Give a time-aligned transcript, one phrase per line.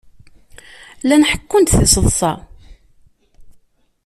[1.07, 2.33] Llan ḥekkun-d tiseḍsa.